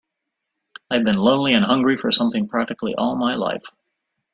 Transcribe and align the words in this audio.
I've 0.89 1.03
been 1.03 1.17
lonely 1.17 1.53
and 1.53 1.63
hungry 1.63 1.95
for 1.95 2.11
something 2.11 2.47
practically 2.47 2.95
all 2.95 3.15
my 3.15 3.35
life. 3.35 3.67